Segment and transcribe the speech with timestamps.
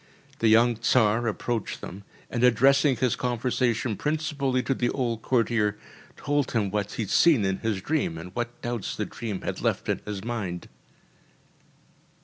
[0.39, 5.77] The young Tsar approached them, and addressing his conversation principally to the old courtier,
[6.17, 9.61] told him what he had seen in his dream and what doubts the dream had
[9.61, 10.69] left in his mind.